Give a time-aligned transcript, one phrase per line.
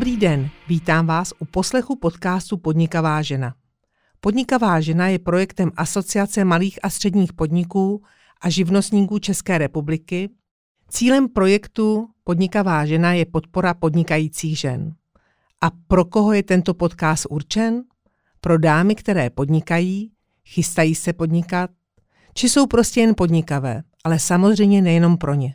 [0.00, 3.54] Dobrý den, vítám vás u poslechu podcastu Podnikavá žena.
[4.20, 8.02] Podnikavá žena je projektem Asociace malých a středních podniků
[8.40, 10.30] a živnostníků České republiky.
[10.88, 14.94] Cílem projektu Podnikavá žena je podpora podnikajících žen.
[15.60, 17.82] A pro koho je tento podcast určen?
[18.40, 20.12] Pro dámy, které podnikají,
[20.44, 21.70] chystají se podnikat,
[22.34, 25.54] či jsou prostě jen podnikavé, ale samozřejmě nejenom pro ně.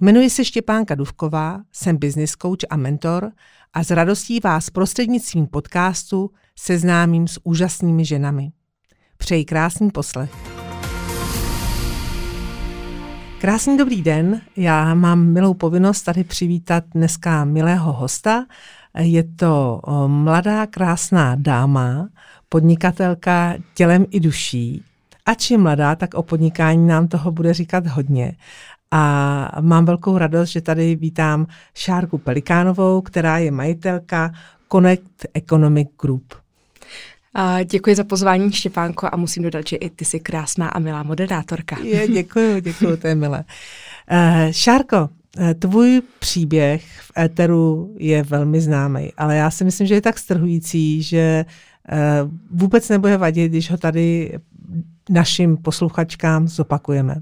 [0.00, 3.32] Jmenuji se Štěpánka Duvková, jsem business coach a mentor
[3.72, 8.52] a s radostí vás prostřednictvím podcastu seznámím s úžasnými ženami.
[9.16, 10.30] Přeji krásný poslech.
[13.40, 18.46] Krásný dobrý den, já mám milou povinnost tady přivítat dneska milého hosta.
[18.98, 22.08] Je to mladá krásná dáma,
[22.48, 24.82] podnikatelka tělem i duší.
[25.26, 28.36] Ač je mladá, tak o podnikání nám toho bude říkat hodně.
[28.90, 34.32] A mám velkou radost, že tady vítám Šárku Pelikánovou, která je majitelka
[34.72, 36.34] Connect Economic Group.
[37.38, 41.02] A děkuji za pozvání, Štěpánko, a musím dodat, že i ty jsi krásná a milá
[41.02, 41.78] moderátorka.
[41.78, 43.44] Je, děkuji, děkuji, to je milé.
[44.10, 49.94] Uh, Šárko, eh, tvůj příběh v éteru je velmi známý, ale já si myslím, že
[49.94, 51.44] je tak strhující, že
[51.92, 54.38] uh, vůbec nebude vadit, když ho tady
[55.10, 57.16] našim posluchačkám zopakujeme.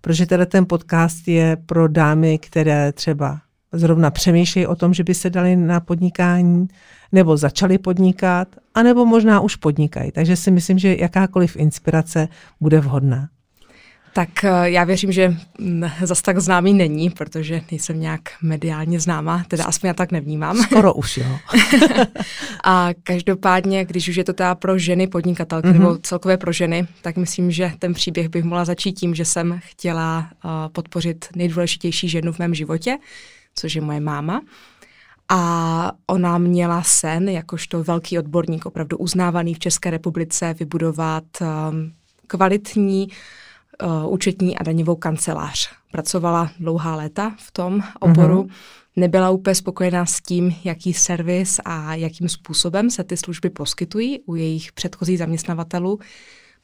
[0.00, 3.40] Protože teda ten podcast je pro dámy, které třeba
[3.72, 6.68] zrovna přemýšlejí o tom, že by se dali na podnikání,
[7.12, 10.12] nebo začali podnikat, anebo možná už podnikají.
[10.12, 12.28] Takže si myslím, že jakákoliv inspirace
[12.60, 13.28] bude vhodná.
[14.14, 19.44] Tak eh, já věřím, že mm, zas tak známý není, protože nejsem nějak mediálně známá,
[19.48, 20.56] teda aspoň já tak nevnímám.
[20.56, 21.38] Skoro už, jo.
[22.64, 25.78] a každopádně, když už je to teda pro ženy podnikatelky, mm-hmm.
[25.78, 29.60] nebo celkově pro ženy, tak myslím, že ten příběh bych mohla začít tím, že jsem
[29.64, 32.98] chtěla uh, podpořit nejdůležitější ženu v mém životě,
[33.54, 34.42] což je moje máma.
[35.28, 41.92] A ona měla sen, jakožto velký odborník, opravdu uznávaný v České republice, vybudovat um,
[42.26, 43.12] kvalitní uh,
[44.08, 45.70] účetní a daňovou kancelář.
[45.92, 48.42] Pracovala dlouhá léta v tom oboru.
[48.42, 48.52] Mm-hmm.
[48.96, 54.34] Nebyla úplně spokojená s tím, jaký servis a jakým způsobem se ty služby poskytují u
[54.34, 55.98] jejich předchozích zaměstnavatelů.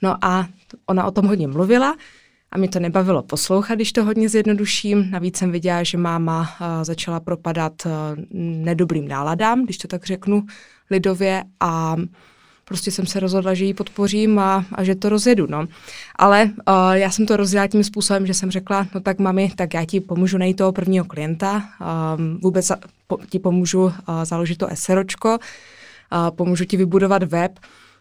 [0.02, 0.48] No a
[0.86, 1.96] ona o tom hodně mluvila
[2.52, 5.10] a mě to nebavilo poslouchat, když to hodně zjednoduším.
[5.10, 7.92] Navíc jsem viděla, že máma uh, začala propadat uh,
[8.40, 10.46] nedobrým náladám, když to tak řeknu
[10.90, 11.96] lidově a
[12.68, 15.46] prostě jsem se rozhodla, že ji podpořím a, a že to rozjedu.
[15.50, 15.66] No.
[16.16, 19.74] Ale uh, já jsem to rozjela tím způsobem, že jsem řekla, no tak mami, tak
[19.74, 21.62] já ti pomůžu najít toho prvního klienta,
[22.18, 23.92] um, vůbec za, po, ti pomůžu uh,
[24.22, 27.58] založit to SROčko, uh, pomůžu ti vybudovat web,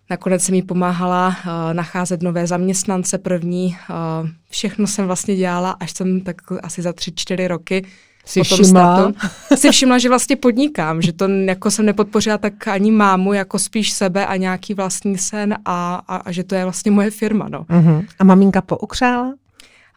[0.10, 3.78] Nakonec jsem jí pomáhala uh, nacházet nové zaměstnance první.
[3.90, 7.86] Uh, všechno jsem vlastně dělala, až jsem tak asi za tři, čtyři roky
[8.28, 9.12] si všimla?
[9.56, 13.92] si všimla, že vlastně podnikám, že to jako jsem nepodpořila tak ani mámu, jako spíš
[13.92, 17.50] sebe a nějaký vlastní sen a, a, a že to je vlastně moje firma.
[17.50, 17.60] No.
[17.64, 18.06] Uh-huh.
[18.20, 19.34] A maminka poukřála?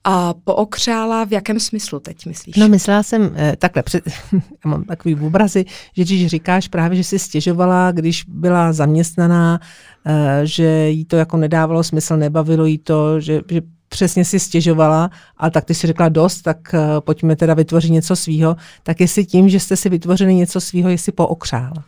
[0.04, 2.56] A pookřála v jakém smyslu teď myslíš?
[2.56, 4.40] No myslela jsem eh, takhle, před, já
[4.70, 5.64] mám takový obrazy,
[5.96, 9.60] že když říkáš právě, že si stěžovala, když byla zaměstnaná,
[10.06, 13.60] eh, že jí to jako nedávalo smysl, nebavilo jí to, že, že
[13.92, 18.16] přesně si stěžovala, a tak ty si řekla dost, tak uh, pojďme teda vytvořit něco
[18.16, 21.84] svýho, tak jestli tím, že jste si vytvořili něco svýho, jestli pookřála.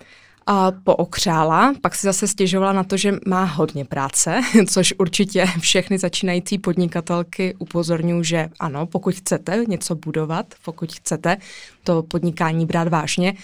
[0.46, 5.98] A pookřála, pak si zase stěžovala na to, že má hodně práce, což určitě všechny
[5.98, 11.36] začínající podnikatelky upozorňují, že ano, pokud chcete něco budovat, pokud chcete
[11.84, 13.34] to podnikání brát vážně,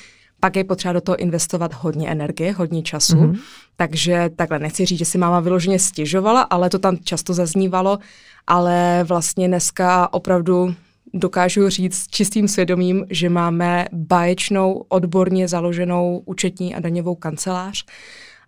[0.41, 3.17] pak je potřeba do toho investovat hodně energie, hodně času.
[3.17, 3.39] Mm-hmm.
[3.77, 7.99] Takže takhle nechci říct, že si máma vyloženě stěžovala, ale to tam často zaznívalo,
[8.47, 10.75] ale vlastně dneska opravdu
[11.15, 17.85] dokážu říct s čistým svědomím, že máme báječnou, odborně založenou účetní a daňovou kancelář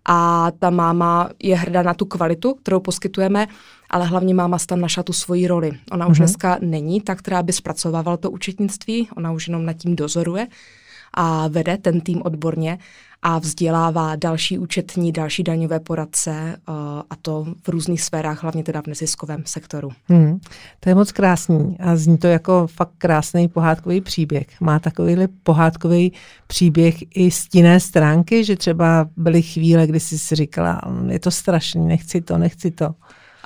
[0.05, 3.47] a ta máma je hrdá na tu kvalitu, kterou poskytujeme,
[3.89, 5.71] ale hlavně máma tam našla tu svoji roli.
[5.91, 6.11] Ona mm-hmm.
[6.11, 6.25] už mhm.
[6.25, 10.47] dneska není ta, která by zpracovávala to účetnictví, ona už jenom nad tím dozoruje
[11.13, 12.77] a vede ten tým odborně
[13.21, 16.31] a vzdělává další účetní, další daňové poradce
[16.69, 16.75] uh,
[17.09, 19.89] a to v různých sférách, hlavně teda v neziskovém sektoru.
[20.09, 20.39] Hmm,
[20.79, 24.47] to je moc krásný a zní to jako fakt krásný pohádkový příběh.
[24.61, 26.13] Má takovýhle pohádkový
[26.47, 31.31] příběh i z jiné stránky, že třeba byly chvíle, kdy jsi si říkala, je to
[31.31, 32.95] strašný, nechci to, nechci to.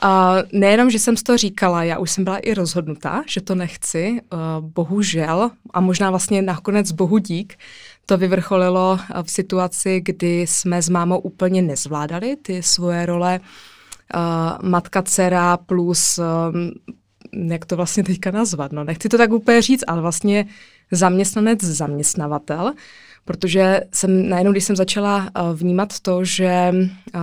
[0.02, 4.22] A nejenom, že jsem toho říkala, já už jsem byla i rozhodnutá, že to nechci,
[4.34, 7.58] uh, bohužel, a možná vlastně nakonec bohu dík,
[8.06, 15.02] to vyvrcholilo v situaci, kdy jsme s mámou úplně nezvládali ty svoje role uh, matka,
[15.02, 16.20] dcera plus,
[17.34, 20.46] jak to vlastně teďka nazvat, no nechci to tak úplně říct, ale vlastně
[20.92, 22.74] zaměstnanec, zaměstnavatel,
[23.26, 26.74] protože jsem najednou, když jsem začala uh, vnímat to, že
[27.16, 27.22] uh,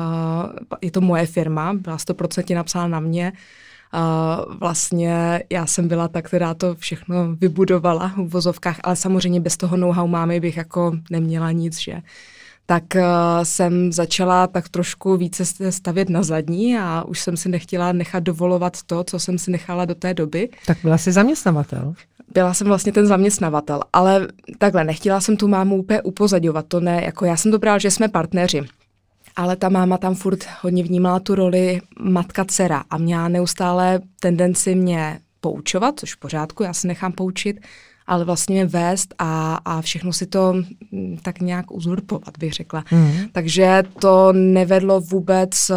[0.83, 3.33] je to moje firma, byla 100% napsána na mě,
[3.95, 9.57] Uh, vlastně já jsem byla ta, která to všechno vybudovala v vozovkách, ale samozřejmě bez
[9.57, 12.03] toho know-how mámy bych jako neměla nic, že
[12.67, 13.03] tak uh,
[13.43, 18.83] jsem začala tak trošku více stavět na zadní a už jsem si nechtěla nechat dovolovat
[18.83, 20.49] to, co jsem si nechala do té doby.
[20.67, 21.95] Tak byla jsi zaměstnavatel?
[22.35, 27.03] Byla jsem vlastně ten zaměstnavatel, ale takhle, nechtěla jsem tu mámu úplně upozadovat, to ne,
[27.05, 28.63] jako já jsem to brala, že jsme partneři.
[29.37, 35.21] Ale ta máma tam furt hodně vnímala tu roli matka-dcera a měla neustále tendenci mě
[35.41, 37.61] poučovat, což v pořádku, já se nechám poučit,
[38.07, 40.55] ale vlastně mě vést a, a všechno si to
[40.93, 42.85] mm, tak nějak uzurpovat, bych řekla.
[42.91, 43.13] Mm.
[43.33, 45.77] Takže to nevedlo vůbec, eh,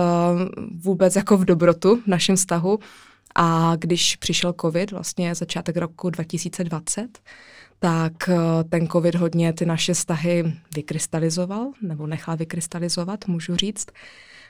[0.83, 2.79] vůbec jako v dobrotu v našem vztahu.
[3.35, 7.19] A když přišel covid, vlastně začátek roku 2020,
[7.79, 13.87] tak eh, ten covid hodně ty naše vztahy vykrystalizoval, nebo nechal vykrystalizovat, můžu říct.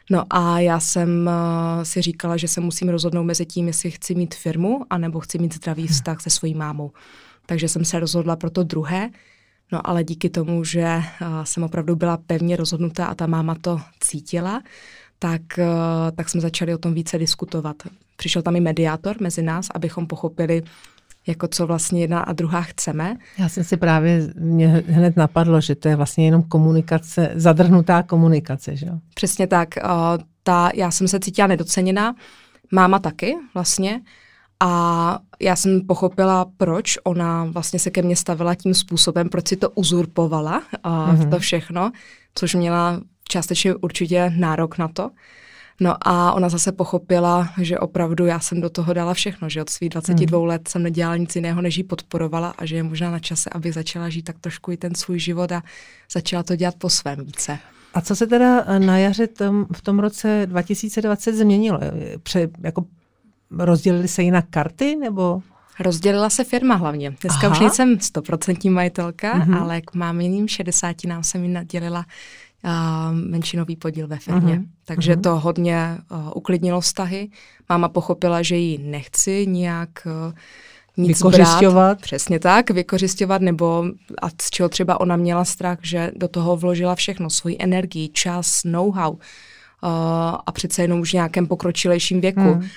[0.09, 4.15] No a já jsem uh, si říkala, že se musím rozhodnout mezi tím, jestli chci
[4.15, 5.88] mít firmu, anebo chci mít zdravý hm.
[5.88, 6.91] vztah se svojí mámou.
[7.45, 9.09] Takže jsem se rozhodla pro to druhé,
[9.71, 13.81] no ale díky tomu, že uh, jsem opravdu byla pevně rozhodnutá a ta máma to
[13.99, 14.61] cítila,
[15.19, 15.41] tak,
[16.15, 17.75] tak jsme začali o tom více diskutovat.
[18.15, 20.63] Přišel tam i mediátor mezi nás, abychom pochopili,
[21.27, 23.17] jako co vlastně jedna a druhá chceme.
[23.38, 28.75] Já jsem si právě, mě hned napadlo, že to je vlastně jenom komunikace, zadrhnutá komunikace,
[28.75, 29.00] že jo?
[29.15, 29.69] Přesně tak.
[29.83, 29.89] Uh,
[30.44, 32.15] ta, já jsem se cítila nedoceněná,
[32.71, 34.01] máma taky vlastně,
[34.59, 39.56] a já jsem pochopila, proč ona vlastně se ke mně stavila tím způsobem, proč si
[39.56, 41.29] to uzurpovala uh, mm-hmm.
[41.29, 41.91] to všechno,
[42.35, 45.09] což měla částečně určitě nárok na to.
[45.80, 49.69] No a ona zase pochopila, že opravdu já jsem do toho dala všechno, že od
[49.69, 50.48] svých 22 hmm.
[50.48, 53.72] let jsem nedělala nic jiného, než ji podporovala a že je možná na čase, aby
[53.72, 55.63] začala žít tak trošku i ten svůj život a
[56.12, 57.60] začala to dělat po svém více.
[57.94, 61.80] A co se teda eh, na jaře tom, v tom roce 2020 změnilo?
[62.24, 62.86] Pře, jako
[63.51, 65.42] rozdělili se jinak karty nebo?
[65.80, 67.16] Rozdělila se firma hlavně.
[67.22, 67.51] Dneska Aha.
[67.51, 69.62] už nejsem stoprocentní majitelka, mm-hmm.
[69.62, 72.06] ale k mám jiným 60 nám jsem ji nadělila
[73.12, 74.53] menšinový podíl ve firmě.
[74.53, 74.65] Uh-huh.
[74.85, 75.21] Takže uh-huh.
[75.21, 77.29] to hodně uh, uklidnilo vztahy.
[77.69, 80.33] Máma pochopila, že ji nechci nějak uh,
[80.97, 82.01] nic vykořišťovat.
[82.01, 83.85] Přesně tak, vykořišťovat, nebo
[84.21, 88.62] a z čeho třeba ona měla strach, že do toho vložila všechno, svoji energii, čas,
[88.63, 89.19] know-how uh,
[90.45, 92.39] a přece jenom už v nějakém pokročilejším věku.
[92.39, 92.69] Uh-huh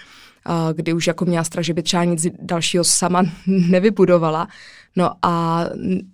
[0.73, 4.49] kdy už jako měla strach, že by třeba nic dalšího sama nevybudovala.
[4.97, 5.65] No a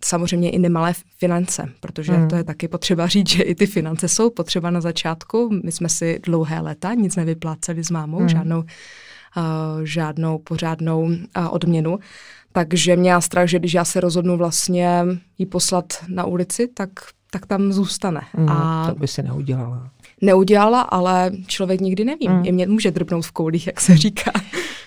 [0.05, 2.29] samozřejmě i nemalé finance, protože hmm.
[2.29, 5.51] to je taky potřeba říct, že i ty finance jsou potřeba na začátku.
[5.65, 8.29] My jsme si dlouhé léta nic nevypláceli s mámou, hmm.
[8.29, 8.65] žádnou, uh,
[9.85, 11.17] žádnou pořádnou uh,
[11.51, 11.99] odměnu.
[12.53, 15.05] Takže měla strach, že když já se rozhodnu vlastně
[15.39, 16.91] jí poslat na ulici, tak,
[17.31, 18.21] tak tam zůstane.
[18.33, 19.91] Hmm, a to by se neudělala
[20.25, 22.29] neudělala, ale člověk nikdy neví.
[22.29, 22.43] Mm.
[22.45, 24.33] I mě může drbnout v koulích, jak se říká.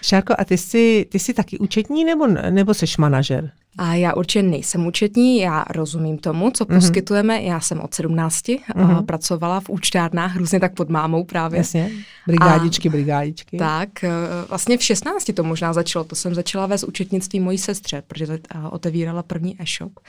[0.02, 3.52] Šárko, a ty jsi, ty jsi taky účetní nebo, nebo jsi manažer?
[3.78, 6.76] A já určitě nejsem účetní, já rozumím tomu, co mm-hmm.
[6.76, 7.44] poskytujeme.
[7.44, 9.06] Já jsem od 17 mm-hmm.
[9.06, 11.58] pracovala v účtárnách, různě tak pod mámou právě.
[11.58, 11.92] Jasně,
[12.28, 13.58] brigádičky, a, brigádičky.
[13.58, 14.10] Tak, e,
[14.50, 16.06] vlastně v 16 to možná začalo.
[16.06, 20.00] To jsem začala vést účetnictví mojí sestře, protože otevírala první e-shop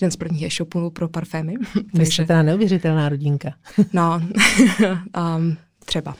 [0.00, 1.54] jeden z prvních e-shopů pro parfémy.
[1.94, 3.54] Vy jste teda neuvěřitelná rodinka.
[3.92, 4.22] no,
[5.36, 6.14] um, třeba.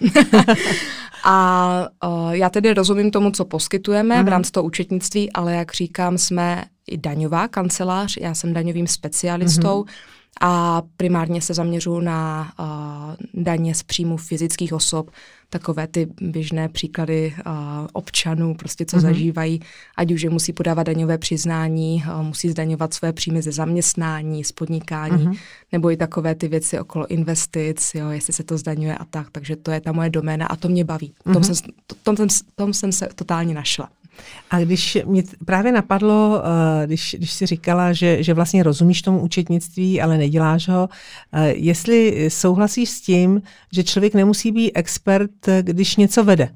[1.25, 4.25] a uh, já tedy rozumím tomu, co poskytujeme mm.
[4.25, 9.82] v rámci toho účetnictví, ale jak říkám, jsme i daňová kancelář, já jsem daňovým specialistou,
[9.82, 15.11] mm-hmm a primárně se zaměřuji na uh, daně z příjmu fyzických osob,
[15.50, 17.52] takové ty běžné příklady uh,
[17.92, 19.00] občanů, prostě co mm-hmm.
[19.00, 19.61] zažívají,
[19.97, 24.52] ať už je musí podávat daňové přiznání, uh, musí zdaňovat své příjmy ze zaměstnání, z
[24.52, 25.38] podnikání, mm-hmm.
[25.73, 29.56] nebo i takové ty věci okolo investic, jo, jestli se to zdaňuje a tak, takže
[29.56, 31.14] to je ta moje doména a to mě baví.
[31.26, 31.32] Mm-hmm.
[31.32, 31.56] Tom, jsem,
[32.02, 33.88] tom, tom, tom jsem se totálně našla.
[34.50, 39.21] A když mě právě napadlo, eh, když, když jsi říkala, že, že vlastně rozumíš tomu
[39.21, 40.89] účetnictví, ale neděláš ho,
[41.33, 45.31] eh, jestli souhlasíš s tím, že člověk nemusí být expert,
[45.62, 46.49] když něco vede?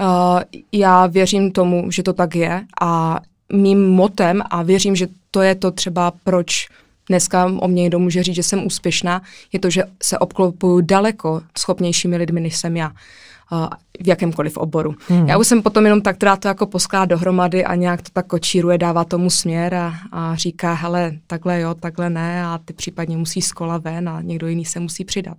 [0.00, 0.40] Uh,
[0.72, 3.20] já věřím tomu, že to tak je a
[3.52, 6.68] mým motem a věřím, že to je to třeba, proč
[7.08, 11.42] dneska o mě někdo může říct, že jsem úspěšná, je to, že se obklopuju daleko
[11.58, 12.92] schopnějšími lidmi, než jsem já
[14.02, 14.94] v jakémkoliv oboru.
[15.08, 15.28] Hmm.
[15.28, 18.26] Já už jsem potom jenom tak teda to jako poskládá dohromady a nějak to tak
[18.26, 23.16] kočíruje, dává tomu směr a, a říká, hele, takhle jo, takhle ne a ty případně
[23.16, 25.36] musí z kola ven a někdo jiný se musí přidat.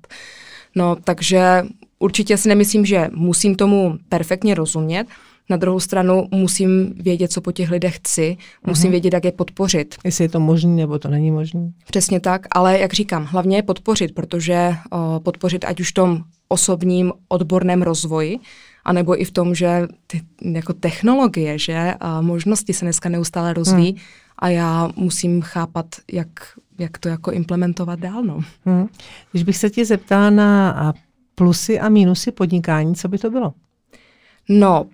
[0.76, 1.64] No, takže
[2.00, 5.08] určitě si nemyslím, že musím tomu perfektně rozumět,
[5.52, 8.92] Na druhou stranu musím vědět, co po těch lidech chci, musím uh-huh.
[8.92, 9.96] vědět, jak je podpořit.
[10.06, 11.72] Jestli je to možné nebo to není možné.
[11.88, 16.24] Přesně tak, ale jak říkám, hlavně je podpořit, protože o, podpořit ať už v tom
[16.48, 18.40] osobním odborném rozvoji,
[18.86, 23.92] anebo i v tom, že ty jako technologie, že a možnosti se dneska neustále rozvíjí
[23.92, 24.00] hmm.
[24.40, 26.30] a já musím chápat, jak,
[26.80, 28.24] jak to jako implementovat dál.
[28.24, 28.40] No.
[28.66, 28.88] Hmm.
[29.32, 30.94] Když bych se tě zeptala na
[31.36, 33.54] plusy a mínusy podnikání, co by to bylo?
[34.50, 34.86] No,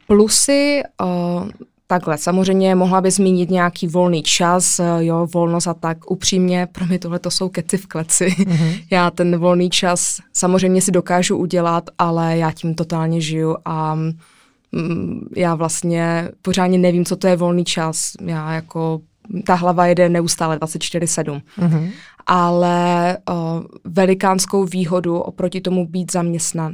[1.02, 1.50] uh,
[1.90, 6.12] Takhle, samozřejmě mohla by zmínit nějaký volný čas, jo, volnost a tak.
[6.12, 8.26] Upřímně, pro mě tohle to jsou keci v kleci.
[8.26, 8.84] Mm-hmm.
[8.92, 15.30] Já ten volný čas samozřejmě si dokážu udělat, ale já tím totálně žiju a mm,
[15.36, 18.12] já vlastně pořádně nevím, co to je volný čas.
[18.22, 19.02] Já jako,
[19.46, 21.42] ta hlava jede neustále 24-7.
[21.60, 21.92] Mm-hmm.
[22.26, 26.74] Ale o, velikánskou výhodu oproti tomu být zaměstnan,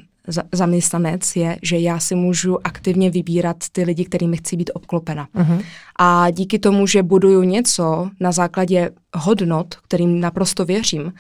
[0.52, 5.28] zaměstnanec je, že já si můžu aktivně vybírat ty lidi, kterými chci být obklopena.
[5.36, 5.64] Uh-huh.
[6.00, 11.12] A díky tomu, že buduju něco na základě hodnot, kterým naprosto věřím, uh,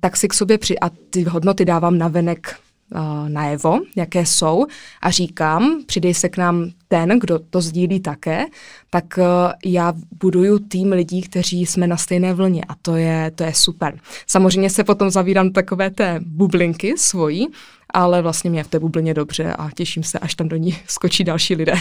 [0.00, 0.78] tak si k sobě při...
[0.78, 2.56] a ty hodnoty dávám na venek
[2.94, 4.66] uh, najevo, jaké jsou
[5.02, 8.44] a říkám, přidej se k nám ten, kdo to sdílí také,
[8.90, 9.24] tak uh,
[9.64, 13.98] já buduju tým lidí, kteří jsme na stejné vlně a to je, to je super.
[14.26, 17.48] Samozřejmě se potom zavírám takové té bublinky svojí,
[17.94, 21.24] ale vlastně mě v té bublině dobře a těším se, až tam do ní skočí
[21.24, 21.74] další lidé.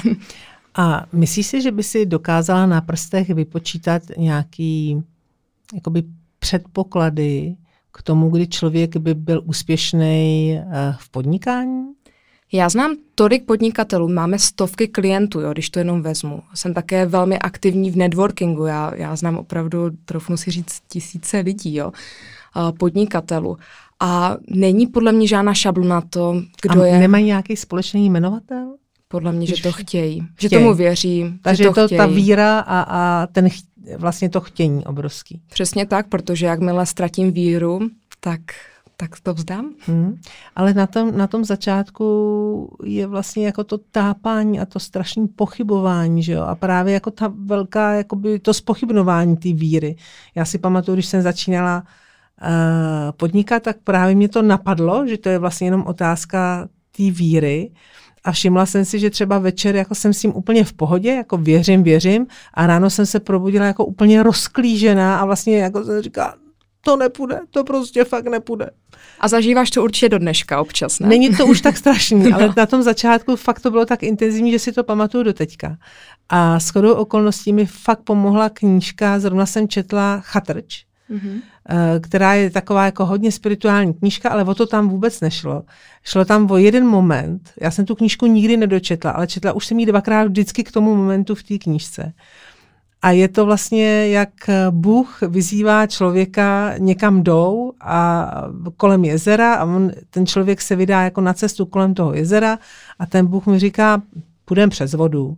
[0.76, 5.04] A myslíš si, že by si dokázala na prstech vypočítat nějaký
[5.74, 6.04] jakoby
[6.40, 7.56] předpoklady
[7.92, 11.86] k tomu, kdy člověk by byl úspěšný eh, v podnikání?
[12.52, 16.44] Já znám tolik podnikatelů, máme stovky klientů, jo, když to jenom vezmu.
[16.54, 21.76] Jsem také velmi aktivní v networkingu, já, já znám opravdu, trofnu si říct, tisíce lidí,
[21.76, 21.92] jo,
[22.80, 23.58] podnikatelů.
[24.00, 27.00] A není podle mě žádná šablona to, kdo a je.
[27.00, 28.76] nemají nějaký společný jmenovatel?
[29.08, 30.20] Podle mě, že to chtějí.
[30.20, 30.28] chtějí.
[30.40, 31.34] Že tomu věří.
[31.42, 31.98] Takže že to, to chtějí.
[31.98, 35.42] ta víra a, a ten ch- vlastně to chtění obrovský.
[35.50, 37.80] Přesně tak, protože jakmile ztratím víru,
[38.20, 38.42] tak
[39.02, 39.74] tak to vzdám.
[39.80, 40.16] Hmm.
[40.56, 46.24] Ale na tom, na tom začátku je vlastně jako to tápání a to strašné pochybování,
[46.24, 46.42] že jo?
[46.42, 49.96] A právě jako ta velká, jakoby to spochybnování té víry.
[50.36, 51.88] Já si pamatuju, když jsem začínala uh,
[53.18, 56.68] podnikat, tak právě mě to napadlo, že to je vlastně jenom otázka
[56.98, 57.72] té víry.
[58.24, 61.38] A všimla jsem si, že třeba večer jako jsem s tím úplně v pohodě, jako
[61.38, 62.28] věřím, věřím.
[62.54, 66.36] A ráno jsem se probudila jako úplně rozklížená a vlastně jako jsem říkala,
[66.82, 68.70] to nepůjde, to prostě fakt nepůjde.
[69.20, 71.08] A zažíváš to určitě do dneška občas, ne?
[71.08, 72.36] Není to už tak strašný, no.
[72.38, 75.78] ale na tom začátku fakt to bylo tak intenzivní, že si to pamatuju do teďka.
[76.30, 81.42] A s chodou okolností mi fakt pomohla knížka, zrovna jsem četla Chatrč, mm-hmm.
[82.02, 85.64] která je taková jako hodně spirituální knížka, ale o to tam vůbec nešlo.
[86.04, 89.80] Šlo tam o jeden moment, já jsem tu knížku nikdy nedočetla, ale četla už jsem
[89.80, 92.14] ji dvakrát vždycky k tomu momentu v té knížce.
[93.02, 94.30] A je to vlastně, jak
[94.70, 98.32] Bůh vyzývá člověka někam jdou a
[98.78, 102.60] kolem jezera a on, ten člověk se vydá jako na cestu kolem toho jezera
[103.00, 104.02] a ten Bůh mu říká,
[104.46, 105.38] půjdeme přes vodu.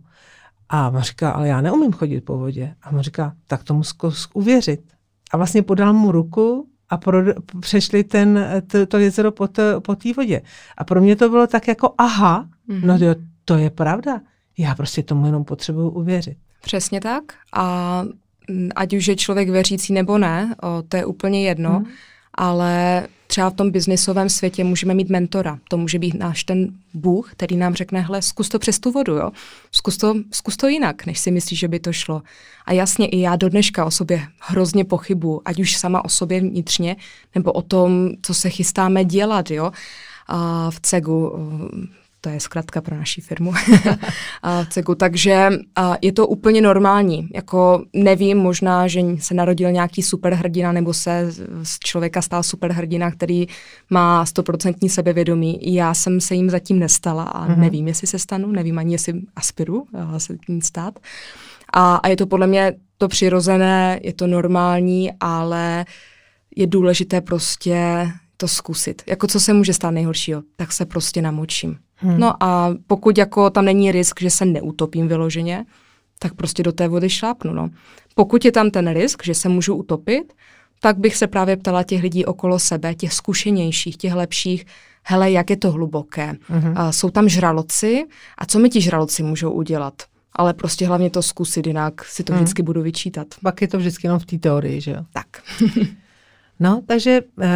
[0.68, 2.74] A on říká, ale já neumím chodit po vodě.
[2.82, 4.80] A on říká, tak tomu zkus uvěřit.
[5.32, 7.18] A vlastně podal mu ruku a pro,
[7.60, 10.42] přešli ten, to, to jezero po, to, po té vodě.
[10.76, 12.84] A pro mě to bylo tak jako aha, mm-hmm.
[12.84, 14.20] no to, to je pravda.
[14.58, 16.36] Já prostě tomu jenom potřebuju uvěřit.
[16.62, 17.22] Přesně tak.
[17.52, 18.04] A
[18.76, 21.86] ať už je člověk věřící nebo ne, o, to je úplně jedno, hmm.
[22.34, 25.58] Ale třeba v tom biznisovém světě můžeme mít mentora.
[25.68, 29.12] To může být náš ten Bůh, který nám řekne, hle, zkus to přes tu vodu,
[29.12, 29.30] jo.
[29.72, 32.22] Zkus to, zkus to jinak, než si myslíš, že by to šlo.
[32.66, 36.40] A jasně, i já do dneška o sobě hrozně pochybu, ať už sama o sobě
[36.40, 36.96] vnitřně,
[37.34, 39.72] nebo o tom, co se chystáme dělat, jo.
[40.26, 41.32] A v CEGu
[42.24, 43.52] to je zkrátka pro naší firmu
[44.64, 45.50] v CEGu, takže
[46.02, 47.28] je to úplně normální.
[47.34, 53.46] Jako nevím, možná, že se narodil nějaký superhrdina nebo se z člověka stal superhrdina, který
[53.90, 55.74] má stoprocentní sebevědomí.
[55.74, 57.58] Já jsem se jim zatím nestala a mm-hmm.
[57.58, 59.86] nevím, jestli se stanu, nevím ani, jestli aspiru
[60.18, 60.98] se tím stát.
[61.72, 65.84] A, a je to podle mě to přirozené, je to normální, ale
[66.56, 69.02] je důležité prostě to zkusit.
[69.06, 71.78] Jako co se může stát nejhoršího, tak se prostě namočím.
[72.02, 72.20] Hmm.
[72.20, 75.64] No a pokud jako tam není risk, že se neutopím vyloženě,
[76.18, 77.52] tak prostě do té vody šlápnu.
[77.52, 77.70] No.
[78.14, 80.32] Pokud je tam ten risk, že se můžu utopit,
[80.80, 84.64] tak bych se právě ptala těch lidí okolo sebe, těch zkušenějších, těch lepších,
[85.04, 86.36] hele, jak je to hluboké.
[86.48, 88.04] hmm A jsou tam žraloci
[88.38, 89.94] a co mi ti žraloci můžou udělat?
[90.32, 92.42] Ale prostě hlavně to zkusit, jinak si to hmm.
[92.42, 93.26] vždycky budu vyčítat.
[93.42, 95.04] Pak je to vždycky jenom v té teorii, že jo?
[95.12, 95.26] Tak.
[96.60, 97.48] No, takže eh,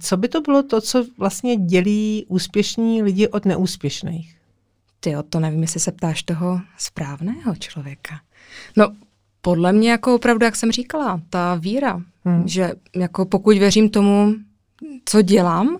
[0.00, 4.36] co by to bylo to, co vlastně dělí úspěšní lidi od neúspěšných?
[5.00, 8.20] Ty to nevím, jestli se ptáš toho správného člověka.
[8.76, 8.92] No,
[9.42, 12.48] podle mě jako opravdu, jak jsem říkala, ta víra, hmm.
[12.48, 14.34] že jako pokud věřím tomu,
[15.04, 15.78] co dělám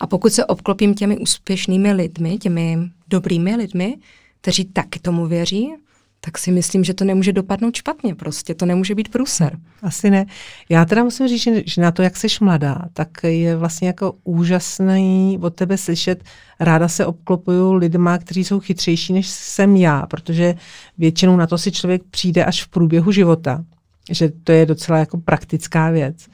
[0.00, 2.78] a pokud se obklopím těmi úspěšnými lidmi, těmi
[3.08, 3.96] dobrými lidmi,
[4.40, 5.74] kteří taky tomu věří,
[6.24, 9.58] tak si myslím, že to nemůže dopadnout špatně prostě, to nemůže být průser.
[9.82, 10.26] Asi ne.
[10.68, 15.38] Já teda musím říct, že na to, jak jsi mladá, tak je vlastně jako úžasný
[15.42, 16.24] od tebe slyšet,
[16.60, 20.54] ráda se obklopuju lidma, kteří jsou chytřejší, než jsem já, protože
[20.98, 23.64] většinou na to si člověk přijde až v průběhu života,
[24.10, 26.26] že to je docela jako praktická věc.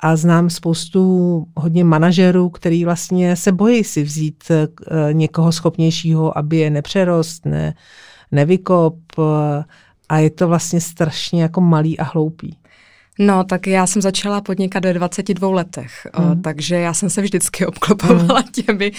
[0.00, 6.56] A znám spoustu hodně manažerů, který vlastně se bojí si vzít uh, někoho schopnějšího, aby
[6.56, 7.74] je nepřerost, ne,
[8.32, 8.96] nevykop
[10.08, 12.56] a je to vlastně strašně jako malý a hloupý.
[13.18, 16.42] No, tak já jsem začala podnikat ve 22 letech, mm.
[16.42, 18.64] takže já jsem se vždycky obklopovala mm.
[18.64, 18.92] těmi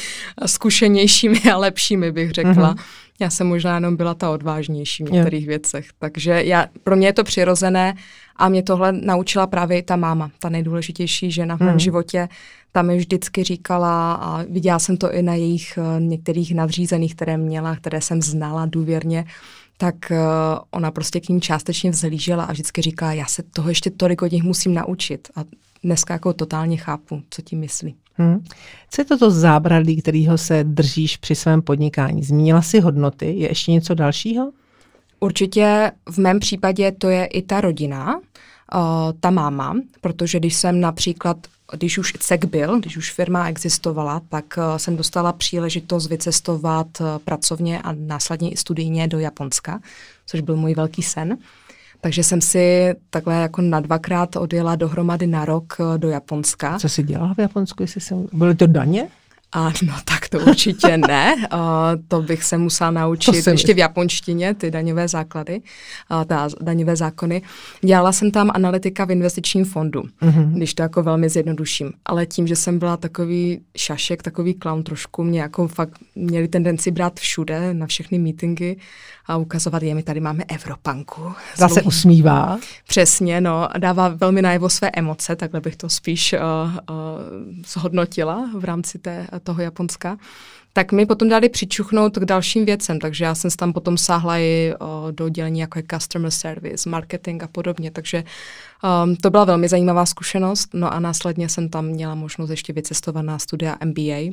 [0.45, 2.69] zkušenějšími a lepšími, bych řekla.
[2.71, 2.77] Mm.
[3.19, 5.47] Já jsem možná jenom byla ta odvážnější v některých jo.
[5.47, 5.87] věcech.
[5.99, 7.95] Takže já, pro mě je to přirozené
[8.35, 11.79] a mě tohle naučila právě i ta máma, ta nejdůležitější žena v mém mm.
[11.79, 12.27] životě.
[12.75, 17.37] Ta mi vždycky říkala a viděla jsem to i na jejich uh, některých nadřízených, které
[17.37, 19.25] měla, které jsem znala důvěrně,
[19.77, 20.17] tak uh,
[20.71, 24.31] ona prostě k ním částečně vzhlížela a vždycky říkala, já se toho ještě tolik od
[24.31, 25.27] nich musím naučit.
[25.35, 25.43] A
[25.83, 27.95] dneska jako totálně chápu, co tím myslí.
[28.13, 28.43] Hmm.
[28.89, 32.23] Co je toto zábradlí, kterého se držíš při svém podnikání?
[32.23, 34.51] Zmínila si hodnoty, je ještě něco dalšího?
[35.19, 38.19] Určitě v mém případě to je i ta rodina,
[39.19, 41.37] ta máma, protože když jsem například
[41.73, 46.87] když už CEK byl, když už firma existovala, tak jsem dostala příležitost vycestovat
[47.23, 49.79] pracovně a následně i studijně do Japonska,
[50.25, 51.37] což byl můj velký sen.
[52.01, 56.79] Takže jsem si takhle jako na dvakrát odjela dohromady na rok do Japonska.
[56.79, 57.83] Co jsi dělala v Japonsku?
[57.83, 58.27] Jestli jsem...
[58.33, 59.07] Byly to daně?
[59.51, 61.35] A no tak to určitě ne.
[61.53, 61.59] Uh,
[62.07, 65.61] to bych se musela naučit ještě v japonštině, ty daňové základy,
[66.11, 67.41] uh, ta daňové zákony.
[67.81, 70.53] Dělala jsem tam analytika v investičním fondu, mm-hmm.
[70.53, 71.93] když to jako velmi zjednoduším.
[72.05, 76.91] Ale tím, že jsem byla takový šašek, takový clown trošku, mě jako fakt měli tendenci
[76.91, 78.75] brát všude, na všechny meetingy
[79.27, 81.33] a ukazovat, je, my tady máme Evropanku.
[81.55, 82.57] Zase usmívá.
[82.87, 83.69] Přesně, no.
[83.77, 87.01] Dává velmi najevo své emoce, takhle bych to spíš uh, uh,
[87.67, 90.17] zhodnotila v rámci té, toho Japonska
[90.77, 94.73] tak mi potom dali přičuchnout k dalším věcem, takže já jsem tam potom sáhla i
[94.79, 98.23] o, do dělení jako je customer service, marketing a podobně, takže
[99.03, 103.25] um, to byla velmi zajímavá zkušenost, no a následně jsem tam měla možnost ještě vycestovat
[103.25, 104.31] na studia MBA,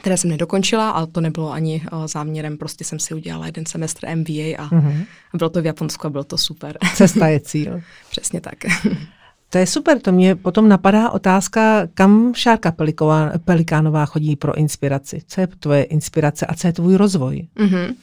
[0.00, 4.06] které jsem nedokončila, ale to nebylo ani uh, záměrem, prostě jsem si udělala jeden semestr
[4.16, 5.04] MBA a mm-hmm.
[5.34, 6.78] bylo to v Japonsku a bylo to super.
[6.94, 7.80] Cesta je cíl.
[8.10, 8.54] Přesně tak.
[9.50, 12.74] To je super, to mě potom napadá otázka, kam Šárka
[13.44, 15.22] Pelikánová chodí pro inspiraci?
[15.26, 17.48] Co je tvoje inspirace a co je tvůj rozvoj?
[17.56, 17.94] Mm-hmm.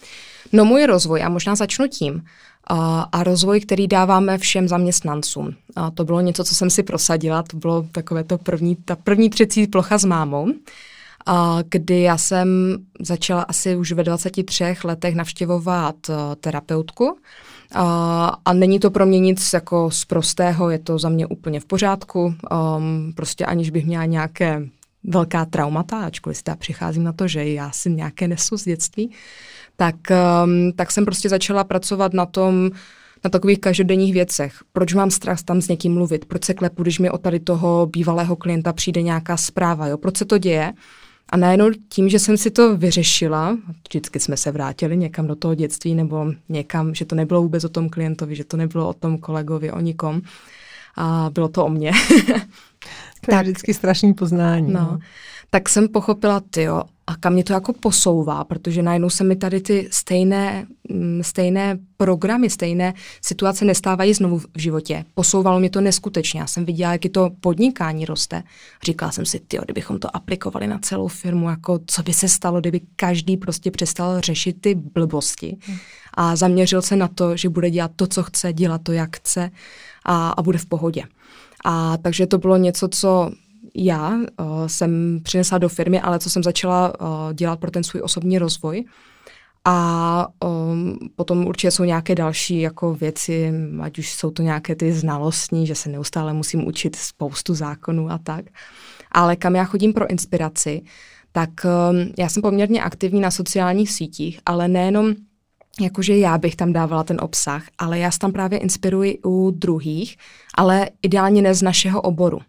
[0.51, 2.23] No můj rozvoj, a možná začnu tím,
[2.67, 5.56] a, a rozvoj, který dáváme všem zaměstnancům.
[5.75, 9.29] A to bylo něco, co jsem si prosadila, to bylo takové to první, ta první
[9.29, 10.47] třecí plocha s mámou,
[11.69, 17.17] kdy já jsem začala asi už ve 23 letech navštěvovat uh, terapeutku,
[17.73, 21.59] a, a není to pro mě nic jako z prostého, je to za mě úplně
[21.59, 24.67] v pořádku, um, prostě aniž bych měla nějaké
[25.03, 29.12] velká traumata, ačkoliv si přicházím na to, že já si nějaké nesu z dětství,
[29.75, 29.95] tak,
[30.43, 32.71] um, tak jsem prostě začala pracovat na tom,
[33.23, 34.55] na takových každodenních věcech.
[34.73, 36.25] Proč mám strach tam s někým mluvit?
[36.25, 39.88] Proč se klepu, když mi od tady toho bývalého klienta přijde nějaká zpráva?
[39.88, 39.97] Jo?
[39.97, 40.73] Proč se to děje?
[41.34, 45.56] A najednou tím, že jsem si to vyřešila, vždycky jsme se vrátili někam do toho
[45.56, 49.17] dětství nebo někam, že to nebylo vůbec o tom klientovi, že to nebylo o tom
[49.17, 50.22] kolegovi, o nikom,
[50.96, 51.91] a bylo to o mně.
[53.22, 54.74] to je tak, vždycky strašný poznání.
[54.74, 55.00] No.
[55.54, 56.68] Tak jsem pochopila, ty
[57.08, 61.78] a kam mě to jako posouvá, protože najednou se mi tady ty stejné, mm, stejné
[61.98, 65.06] programy, stejné situace nestávají znovu v životě.
[65.13, 66.39] Posouvalo mě to neskutečně.
[66.39, 68.44] Já jsem viděla, jak to podnikání roste.
[68.86, 72.60] Říkala jsem si, ty, kdybychom to aplikovali na celou firmu, jako co by se stalo,
[72.60, 75.78] kdyby každý prostě přestal řešit ty blbosti hmm.
[76.13, 79.52] a zaměřil se na to, že bude dělat to, co chce, dělat to, jak chce
[80.06, 81.04] a, a bude v pohodě.
[81.66, 83.32] A takže to bylo něco, co
[83.76, 88.02] já uh, jsem přinesla do firmy, ale co jsem začala uh, dělat pro ten svůj
[88.02, 88.86] osobní rozvoj.
[89.65, 94.93] A um, potom určitě jsou nějaké další jako věci, ať už jsou to nějaké ty
[94.93, 98.45] znalostní, že se neustále musím učit spoustu zákonů a tak.
[99.12, 100.82] Ale kam já chodím pro inspiraci,
[101.32, 105.13] tak um, já jsem poměrně aktivní na sociálních sítích, ale nejenom
[105.82, 110.17] jakože já bych tam dávala ten obsah, ale já se tam právě inspiruji u druhých,
[110.58, 112.39] ale ideálně ne z našeho oboru.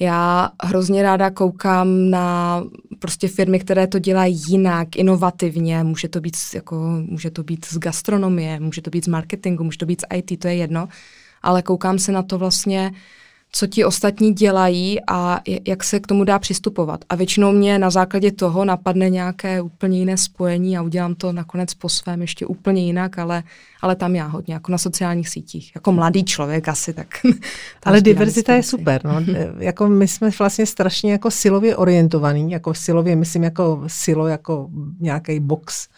[0.00, 2.64] Já hrozně ráda koukám na
[2.98, 5.84] prostě firmy, které to dělají jinak, inovativně.
[5.84, 9.78] Může to být, jako, může to být z gastronomie, může to být z marketingu, může
[9.78, 10.88] to být z IT, to je jedno.
[11.42, 12.92] Ale koukám se na to vlastně
[13.52, 17.04] co ti ostatní dělají a jak se k tomu dá přistupovat.
[17.08, 21.74] A většinou mě na základě toho napadne nějaké úplně jiné spojení a udělám to nakonec
[21.74, 23.42] po svém ještě úplně jinak, ale,
[23.80, 25.72] ale tam já hodně, jako na sociálních sítích.
[25.74, 27.06] Jako mladý člověk asi, tak...
[27.84, 29.20] ale diverzita je super, no.
[29.58, 34.68] jako my jsme vlastně strašně jako silově orientovaný, jako silově, myslím jako silo, jako
[35.00, 35.88] nějaký box,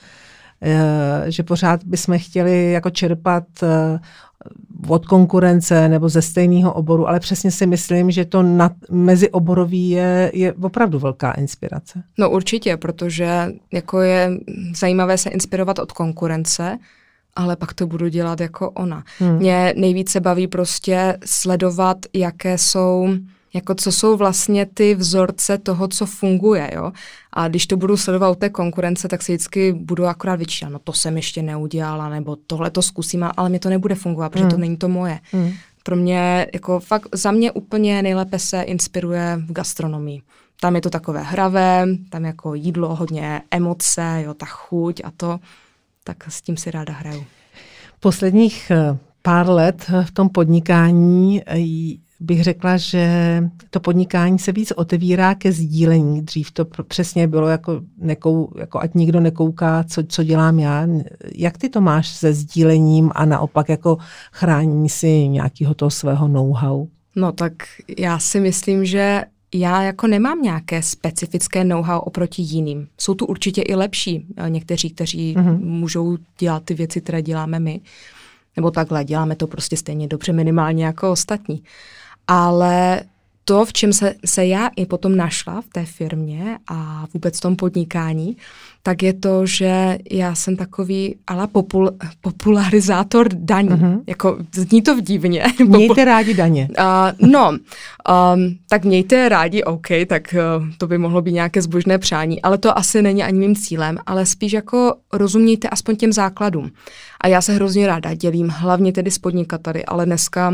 [0.63, 4.01] eh, že pořád bychom chtěli jako čerpat eh,
[4.88, 10.31] od konkurence nebo ze stejného oboru, ale přesně si myslím, že to nad, mezioborový je,
[10.35, 12.03] je opravdu velká inspirace.
[12.19, 14.31] No určitě, protože jako je
[14.77, 16.79] zajímavé se inspirovat od konkurence,
[17.37, 19.05] ale pak to budu dělat jako ona.
[19.19, 19.37] Hmm.
[19.37, 23.09] Mě nejvíce baví prostě sledovat, jaké jsou
[23.55, 26.93] jako co jsou vlastně ty vzorce toho, co funguje, jo.
[27.33, 30.79] A když to budu sledovat u té konkurence, tak si vždycky budu akorát vyčítat, no
[30.79, 34.51] to jsem ještě neudělala, nebo tohle to zkusím, ale mě to nebude fungovat, protože hmm.
[34.51, 35.19] to není to moje.
[35.33, 35.53] Hmm.
[35.83, 40.23] Pro mě, jako fakt za mě úplně nejlépe se inspiruje v gastronomii.
[40.61, 45.41] Tam je to takové hravé, tam jako jídlo, hodně emoce, jo, ta chuť a to,
[46.05, 47.25] tak s tím si ráda hraju.
[48.01, 51.59] Posledních eh, pár let v tom podnikání eh,
[52.20, 56.22] bych řekla, že to podnikání se víc otevírá ke sdílení.
[56.22, 60.87] Dřív to přesně bylo jako, nekou, jako ať nikdo nekouká, co, co dělám já.
[61.35, 63.98] Jak ty to máš se sdílením a naopak jako
[64.33, 66.87] chránění si nějakého toho svého know-how?
[67.16, 67.52] No tak
[67.98, 69.22] já si myslím, že
[69.54, 72.88] já jako nemám nějaké specifické know-how oproti jiným.
[72.98, 75.59] Jsou tu určitě i lepší někteří, kteří mm-hmm.
[75.59, 77.80] můžou dělat ty věci, které děláme my.
[78.56, 81.62] Nebo takhle, děláme to prostě stejně dobře minimálně jako ostatní
[82.31, 83.01] ale
[83.45, 87.40] to, v čem se, se já i potom našla v té firmě a vůbec v
[87.40, 88.37] tom podnikání,
[88.83, 91.90] tak je to, že já jsem takový ala popul,
[92.21, 93.69] popularizátor daní.
[93.69, 94.03] Uh-huh.
[94.07, 95.45] Jako zní to divně.
[95.66, 96.69] Mějte rádi daně.
[96.79, 97.59] Uh, no, um,
[98.69, 102.79] tak mějte rádi, OK, tak uh, to by mohlo být nějaké zbožné přání, ale to
[102.79, 106.71] asi není ani mým cílem, ale spíš jako rozumějte aspoň těm základům.
[107.21, 110.53] A já se hrozně ráda dělím, hlavně tedy s podnikateli, ale dneska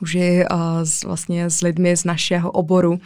[0.00, 3.00] už i uh, s, vlastně s lidmi z našeho oboru,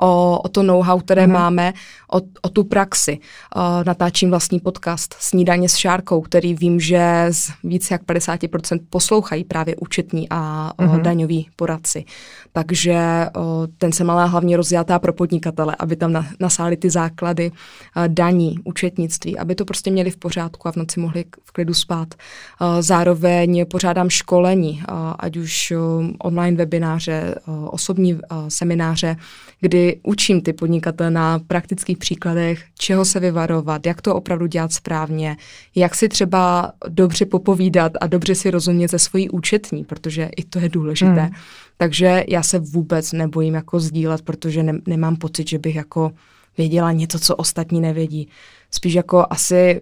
[0.00, 1.32] o, o to know-how, které mm.
[1.32, 1.72] máme,
[2.12, 3.18] o, o tu praxi.
[3.56, 9.44] Uh, natáčím vlastní podcast Snídaně s Šárkou, který vím, že z více jak 50% poslouchají
[9.44, 10.88] právě účetní a mm.
[10.88, 12.04] uh, daňoví poradci.
[12.52, 13.42] Takže uh,
[13.78, 18.58] ten se malá hlavně rozjatá pro podnikatele, aby tam na, nasáli ty základy uh, daní,
[18.64, 22.14] účetnictví, aby to prostě měli v pořádku a v noci mohli v klidu spát.
[22.60, 29.16] Uh, zároveň pořádám školení, uh, ať už uh, online webináře, uh, osobní uh, semináře,
[29.60, 35.36] kdy učím ty podnikatele na praktických příkladech, čeho se vyvarovat, jak to opravdu dělat správně,
[35.74, 40.58] jak si třeba dobře popovídat a dobře si rozumět ze svojí účetní, protože i to
[40.58, 41.22] je důležité.
[41.22, 41.32] Hmm.
[41.76, 46.12] Takže já se vůbec nebojím jako sdílet, protože ne, nemám pocit, že bych jako
[46.58, 48.28] věděla něco, co ostatní nevědí.
[48.70, 49.80] Spíš jako asi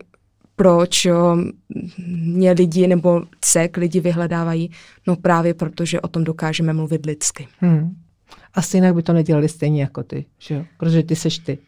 [0.56, 1.36] proč jo,
[2.06, 4.70] mě lidi nebo cek lidi vyhledávají,
[5.06, 7.48] no právě protože o tom dokážeme mluvit lidsky.
[7.58, 7.96] Hmm.
[8.54, 10.64] Asi jinak by to nedělali stejně jako ty, že jo?
[10.78, 11.58] Protože ty seš ty.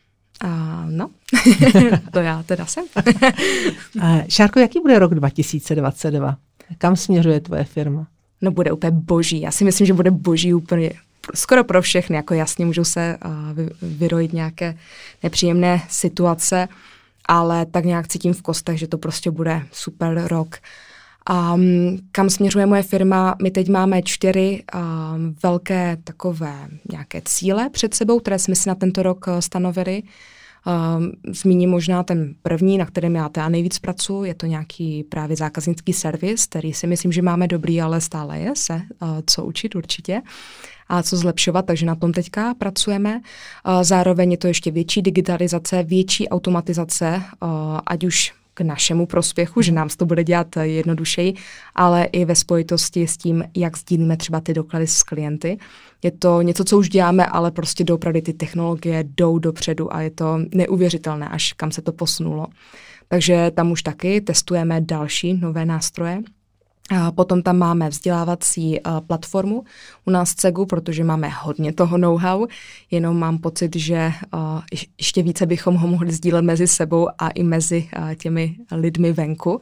[0.40, 1.10] A, no,
[2.12, 2.84] to já teda jsem.
[4.28, 6.36] Šárko, jaký bude rok 2022?
[6.78, 8.06] Kam směřuje tvoje firma?
[8.40, 9.40] No bude úplně boží.
[9.40, 10.90] Já si myslím, že bude boží úplně
[11.34, 12.16] skoro pro všechny.
[12.16, 13.30] Jako jasně můžou se uh,
[13.82, 14.76] vyrojit nějaké
[15.22, 16.68] nepříjemné situace,
[17.24, 20.56] ale tak nějak cítím v kostech, že to prostě bude super rok.
[21.30, 23.34] Um, kam směřuje moje firma?
[23.42, 24.64] My teď máme čtyři
[25.42, 30.02] velké takové nějaké cíle před sebou, které jsme si na tento rok uh, stanovili.
[30.96, 35.36] Um, zmíním možná ten první, na kterém já teda nejvíc pracuji, je to nějaký právě
[35.36, 39.74] zákaznický servis, který si myslím, že máme dobrý, ale stále je se uh, co učit
[39.74, 40.22] určitě
[40.88, 43.20] a co zlepšovat, takže na tom teďka pracujeme.
[43.20, 47.48] Uh, zároveň je to ještě větší digitalizace, větší automatizace, uh,
[47.86, 51.34] ať už k našemu prospěchu, že nám to bude dělat jednodušeji,
[51.74, 55.58] ale i ve spojitosti s tím, jak sdílíme třeba ty doklady s klienty.
[56.02, 60.10] Je to něco, co už děláme, ale prostě doopravdy ty technologie jdou dopředu a je
[60.10, 62.46] to neuvěřitelné, až kam se to posunulo.
[63.08, 66.22] Takže tam už taky testujeme další nové nástroje.
[66.90, 69.64] A potom tam máme vzdělávací platformu
[70.04, 72.46] u nás CEGu, protože máme hodně toho know-how,
[72.90, 74.12] jenom mám pocit, že
[74.98, 79.60] ještě více bychom ho mohli sdílet mezi sebou a i mezi těmi lidmi venku.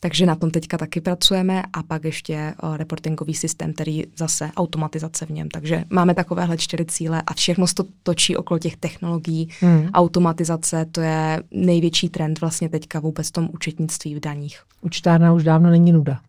[0.00, 5.30] Takže na tom teďka taky pracujeme a pak ještě reportingový systém, který zase automatizace v
[5.30, 5.48] něm.
[5.48, 9.48] Takže máme takovéhle čtyři cíle a všechno se to točí okolo těch technologií.
[9.60, 9.88] Hmm.
[9.94, 14.60] Automatizace, to je největší trend vlastně teďka vůbec v tom účetnictví v daních.
[14.80, 16.20] Učtárna už dávno není nuda.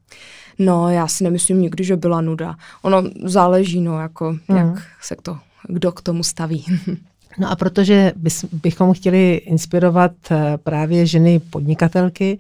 [0.60, 2.56] No, já si nemyslím nikdy, že byla nuda.
[2.82, 4.58] Ono záleží, no, jako, hmm.
[4.58, 6.65] jak se to, kdo k tomu staví.
[7.38, 8.13] No a protože
[8.51, 12.38] bychom chtěli inspirovat eh, právě ženy podnikatelky,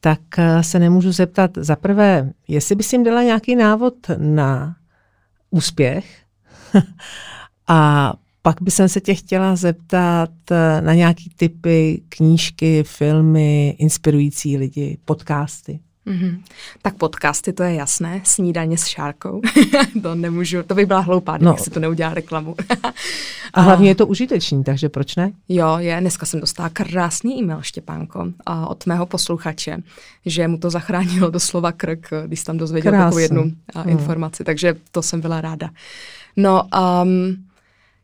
[0.00, 4.76] tak eh, se nemůžu zeptat za prvé, jestli bys jim dala nějaký návod na
[5.50, 6.22] úspěch
[7.68, 14.98] a pak bych se tě chtěla zeptat eh, na nějaký typy, knížky, filmy, inspirující lidi,
[15.04, 15.80] podcasty.
[16.08, 16.40] Mm-hmm.
[16.82, 19.40] Tak podcasty, to je jasné, snídaně s šárkou.
[20.02, 21.64] to nemůžu, to by byla hloupá, kdybych no.
[21.64, 22.56] si to neudělala reklamu.
[23.54, 25.32] a hlavně je to užitečný, takže proč ne?
[25.48, 25.96] Jo, je.
[26.00, 29.76] Dneska jsem dostala krásný e-mail, Štěpánko, a od mého posluchače,
[30.26, 33.04] že mu to zachránilo doslova krk, když tam dozvěděl Krásný.
[33.04, 33.90] takovou jednu a, hmm.
[33.90, 35.70] informaci, takže to jsem byla ráda.
[36.36, 36.62] No,
[37.02, 37.44] um,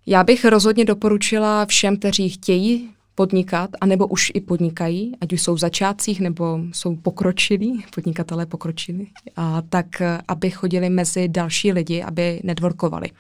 [0.07, 5.55] já bych rozhodně doporučila všem, kteří chtějí podnikat, anebo už i podnikají, ať už jsou
[5.55, 12.03] v začátcích, nebo jsou pokročilí, podnikatelé pokročili, a tak eh, aby chodili mezi další lidi,
[12.03, 13.11] aby networkovali.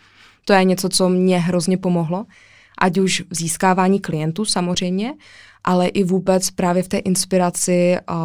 [0.44, 2.26] To je něco, co mě hrozně pomohlo,
[2.78, 5.14] ať už v získávání klientů samozřejmě,
[5.64, 8.16] ale i vůbec právě v té inspiraci uh,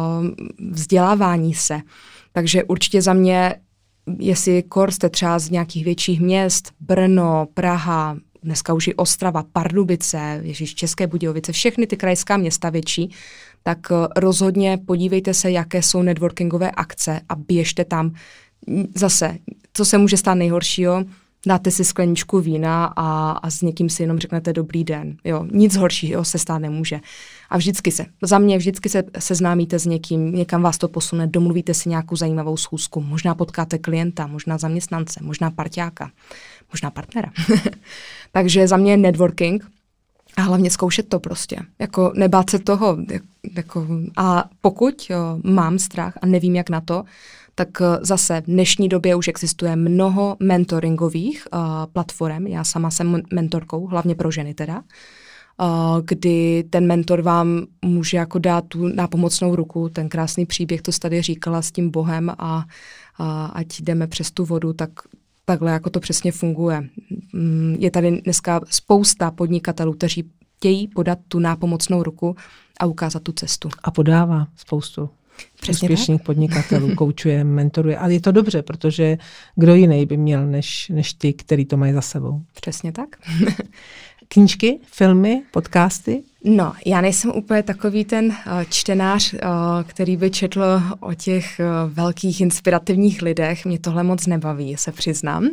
[0.70, 1.80] vzdělávání se.
[2.32, 3.54] Takže určitě za mě,
[4.18, 10.40] jestli kor jste třeba z nějakých větších měst, Brno, Praha, dneska už i Ostrava, Pardubice,
[10.42, 13.10] Ježíš, České Budějovice, všechny ty krajská města větší,
[13.62, 18.14] tak eh, rozhodně podívejte se, jaké jsou networkingové akce a běžte tam.
[18.94, 19.38] Zase,
[19.72, 21.04] co se může stát nejhoršího,
[21.46, 25.16] dáte si skleničku vína a, a s někým si jenom řeknete dobrý den.
[25.24, 27.00] Jo, nic horšího se stát nemůže.
[27.50, 31.74] A vždycky se, za mě vždycky se seznámíte s někým, někam vás to posune, domluvíte
[31.74, 36.10] si nějakou zajímavou schůzku, možná potkáte klienta, možná zaměstnance, možná parťáka,
[36.72, 37.32] možná partnera.
[38.32, 39.70] Takže za mě je networking
[40.36, 41.56] a hlavně zkoušet to prostě.
[41.78, 42.98] Jako nebát se toho.
[43.56, 47.04] Jako, a pokud jo, mám strach a nevím, jak na to,
[47.54, 51.60] tak eh, zase v dnešní době už existuje mnoho mentoringových uh,
[51.92, 52.46] platform.
[52.46, 54.76] Já sama jsem mentorkou, hlavně pro ženy teda,
[55.60, 55.66] uh,
[56.04, 61.22] kdy ten mentor vám může jako dát tu nápomocnou ruku, ten krásný příběh, to tady
[61.22, 64.90] říkala s tím Bohem a uh, ať jdeme přes tu vodu, tak
[65.50, 66.88] takhle jako to přesně funguje.
[67.32, 72.36] Mm, je tady dneska spousta podnikatelů, kteří chtějí podat tu nápomocnou ruku
[72.80, 73.68] a ukázat tu cestu.
[73.82, 75.10] A podává spoustu.
[75.60, 76.26] Přesně úspěšných tak.
[76.26, 77.98] podnikatelů, koučuje, mentoruje.
[77.98, 79.18] Ale je to dobře, protože
[79.56, 82.42] kdo jiný by měl než, než ty, který to mají za sebou.
[82.60, 83.08] Přesně tak.
[84.32, 86.22] Knížky, filmy, podcasty?
[86.44, 89.38] No, já nejsem úplně takový ten uh, čtenář, uh,
[89.86, 93.64] který by četl o těch uh, velkých inspirativních lidech.
[93.64, 95.48] Mě tohle moc nebaví, se přiznám.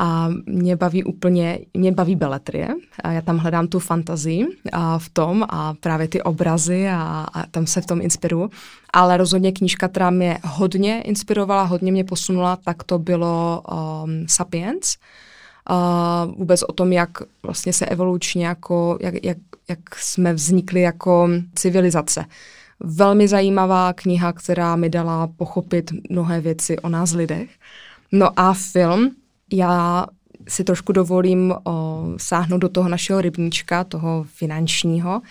[0.00, 2.68] A mě baví úplně, mě baví beletrie.
[3.04, 7.46] A já tam hledám tu fantazii a v tom a právě ty obrazy a, a
[7.46, 8.50] tam se v tom inspiruju.
[8.92, 14.96] Ale rozhodně knížka, která mě hodně inspirovala, hodně mě posunula, tak to bylo um, Sapiens
[15.68, 17.10] a vůbec o tom, jak
[17.42, 22.24] vlastně se evolučně jako, jak, jak, jak jsme vznikli jako civilizace.
[22.80, 27.50] Velmi zajímavá kniha, která mi dala pochopit mnohé věci o nás lidech.
[28.12, 29.10] No a film,
[29.52, 30.06] já
[30.48, 35.22] si trošku dovolím o, sáhnout do toho našeho rybníčka, toho finančního.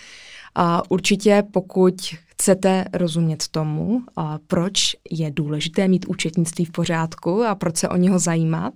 [0.54, 1.94] A určitě pokud
[2.26, 7.96] chcete rozumět tomu, a proč je důležité mít účetnictví v pořádku a proč se o
[7.96, 8.74] něho zajímat,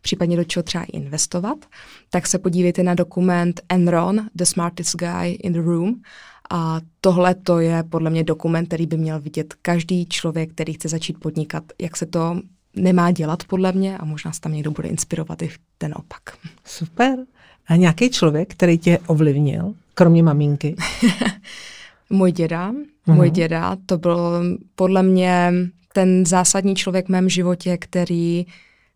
[0.00, 1.58] případně do čeho třeba investovat,
[2.10, 5.94] tak se podívejte na dokument Enron, The Smartest Guy in the Room.
[6.50, 10.88] A tohle to je podle mě dokument, který by měl vidět každý člověk, který chce
[10.88, 12.40] začít podnikat, jak se to
[12.76, 16.22] nemá dělat podle mě a možná se tam někdo bude inspirovat i ten opak.
[16.64, 17.18] Super.
[17.66, 20.76] A nějaký člověk, který tě ovlivnil, kromě maminky?
[22.10, 22.72] můj děda.
[22.72, 23.14] Uh-huh.
[23.14, 24.42] Můj děda, to byl
[24.74, 25.52] podle mě
[25.92, 28.46] ten zásadní člověk v mém životě, který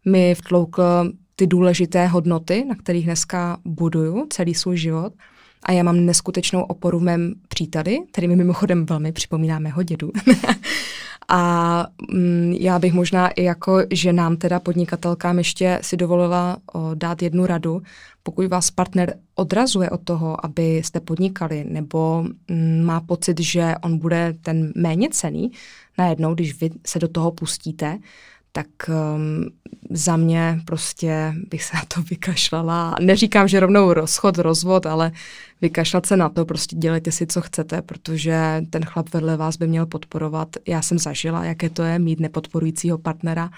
[0.05, 5.12] mi vtloukl ty důležité hodnoty, na kterých dneska buduju celý svůj život.
[5.62, 10.11] A já mám neskutečnou oporu v mém příteli, který mi mimochodem velmi připomíná mého dědu.
[11.29, 17.23] a mm, já bych možná i jako ženám, teda podnikatelkám, ještě si dovolila o, dát
[17.23, 17.83] jednu radu.
[18.23, 24.35] Pokud vás partner odrazuje od toho, abyste podnikali, nebo mm, má pocit, že on bude
[24.40, 25.51] ten méně cený,
[25.99, 27.99] najednou, když vy se do toho pustíte,
[28.57, 29.51] tak um,
[29.90, 32.97] za mě prostě bych se na to vykašlala.
[33.01, 35.12] Neříkám, že rovnou rozchod, rozvod, ale
[35.61, 39.67] vykašlat se na to, prostě dělejte si, co chcete, protože ten chlap vedle vás by
[39.67, 40.49] měl podporovat.
[40.69, 43.51] Já jsem zažila, jaké to je mít nepodporujícího partnera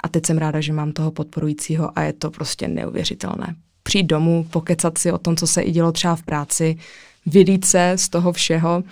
[0.00, 3.54] a teď jsem ráda, že mám toho podporujícího a je to prostě neuvěřitelné.
[3.82, 6.78] Přijít domů, pokecat si o tom, co se i dělo třeba v práci,
[7.26, 8.82] vylít se z toho všeho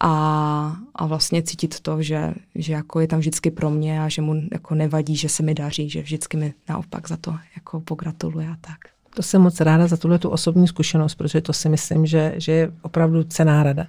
[0.00, 4.22] a, a vlastně cítit to, že, že jako je tam vždycky pro mě a že
[4.22, 8.48] mu jako nevadí, že se mi daří, že vždycky mi naopak za to jako pogratuluje
[8.48, 8.78] a tak.
[9.14, 12.52] To jsem moc ráda za tuhle tu osobní zkušenost, protože to si myslím, že, že
[12.52, 13.86] je opravdu cená rada.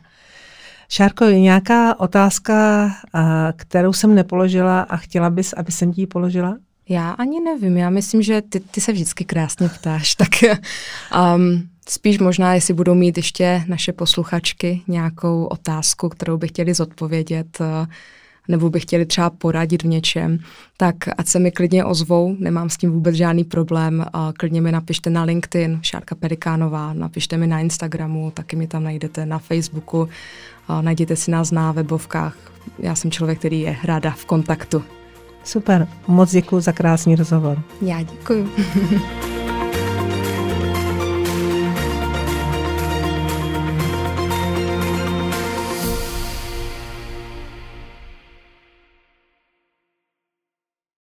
[0.90, 2.90] Šárko, je nějaká otázka,
[3.56, 6.58] kterou jsem nepoložila a chtěla bys, aby jsem ti ji položila?
[6.90, 10.30] Já ani nevím, já myslím, že ty, ty se vždycky krásně ptáš, tak
[11.36, 17.58] um, spíš možná, jestli budou mít ještě naše posluchačky nějakou otázku, kterou by chtěli zodpovědět,
[17.60, 17.88] uh,
[18.48, 20.40] nebo by chtěli třeba poradit v něčem,
[20.78, 24.06] tak ať se mi klidně ozvou, nemám s tím vůbec žádný problém,
[24.38, 29.26] klidně mi napište na LinkedIn, Šárka Perikánová, napište mi na Instagramu, taky mi tam najdete
[29.26, 30.10] na Facebooku,
[30.82, 32.38] najděte si nás na webovkách,
[32.80, 34.84] já jsem člověk, který je ráda v kontaktu.
[35.44, 37.64] Super, moc děkuji za krásný rozhovor.
[37.82, 38.50] Já děkuji.